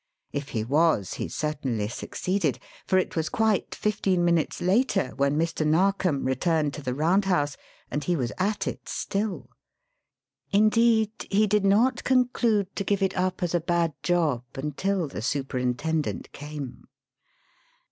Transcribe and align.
If 0.31 0.49
he 0.49 0.63
was, 0.63 1.13
he 1.21 1.27
certainly 1.27 1.87
succeeded; 1.87 2.57
for 2.87 2.97
it 2.97 3.15
was 3.15 3.29
quite 3.29 3.75
fifteen 3.75 4.25
minutes 4.25 4.59
later 4.59 5.09
when 5.13 5.37
Mr. 5.37 5.63
Narkom 5.63 6.23
returned 6.25 6.73
to 6.73 6.81
the 6.81 6.95
Round 6.95 7.25
House, 7.25 7.55
and 7.91 8.03
he 8.03 8.15
was 8.15 8.31
at 8.39 8.65
it 8.65 8.89
still. 8.89 9.51
Indeed, 10.51 11.11
he 11.29 11.45
did 11.45 11.65
not 11.65 12.03
conclude 12.03 12.75
to 12.77 12.83
give 12.83 13.03
it 13.03 13.15
up 13.15 13.43
as 13.43 13.53
a 13.53 13.61
bad 13.61 13.93
job 14.01 14.43
until 14.55 15.07
the 15.07 15.21
superintendent 15.21 16.31
came. 16.31 16.87